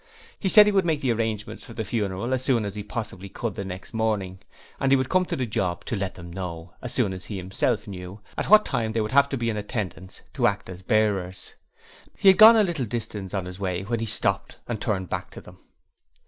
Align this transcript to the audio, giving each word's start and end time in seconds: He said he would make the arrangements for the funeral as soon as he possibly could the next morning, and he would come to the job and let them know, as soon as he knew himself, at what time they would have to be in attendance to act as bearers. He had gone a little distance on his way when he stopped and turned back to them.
He 0.39 0.49
said 0.49 0.65
he 0.65 0.71
would 0.71 0.83
make 0.83 1.01
the 1.01 1.11
arrangements 1.11 1.63
for 1.63 1.75
the 1.75 1.83
funeral 1.85 2.33
as 2.33 2.41
soon 2.43 2.65
as 2.65 2.73
he 2.73 2.81
possibly 2.81 3.29
could 3.29 3.53
the 3.53 3.63
next 3.63 3.93
morning, 3.93 4.39
and 4.79 4.91
he 4.91 4.95
would 4.95 5.09
come 5.09 5.25
to 5.25 5.35
the 5.35 5.45
job 5.45 5.83
and 5.91 5.99
let 5.99 6.15
them 6.15 6.33
know, 6.33 6.73
as 6.81 6.91
soon 6.91 7.13
as 7.13 7.25
he 7.25 7.35
knew 7.35 7.41
himself, 7.41 7.87
at 8.35 8.49
what 8.49 8.65
time 8.65 8.93
they 8.93 9.01
would 9.01 9.11
have 9.11 9.29
to 9.29 9.37
be 9.37 9.51
in 9.51 9.57
attendance 9.57 10.21
to 10.33 10.47
act 10.47 10.69
as 10.71 10.81
bearers. 10.81 11.53
He 12.17 12.29
had 12.29 12.39
gone 12.39 12.55
a 12.55 12.63
little 12.63 12.85
distance 12.87 13.35
on 13.35 13.45
his 13.45 13.59
way 13.59 13.83
when 13.83 13.99
he 13.99 14.07
stopped 14.07 14.57
and 14.67 14.81
turned 14.81 15.07
back 15.09 15.29
to 15.29 15.41
them. 15.41 15.59